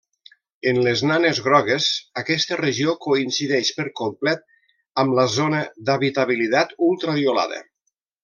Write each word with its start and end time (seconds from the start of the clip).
En 0.69 0.77
les 0.85 1.01
nanes 1.09 1.41
grogues, 1.47 1.89
aquesta 2.21 2.57
regió 2.61 2.95
coincideix 3.03 3.69
per 3.81 3.85
complet 4.01 4.43
amb 5.03 5.15
la 5.21 5.27
zona 5.35 5.61
d'habitabilitat 5.91 6.75
ultraviolada. 6.91 7.61